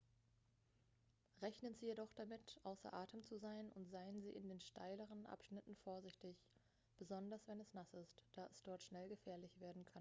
[1.43, 5.75] rechnen sie jedoch damit außer atem zu sein und seien sie in den steileren abschnitten
[5.83, 6.43] vorsichtig
[6.97, 9.89] besonders wenn es nass ist da es dort schnell gefährlich werden kann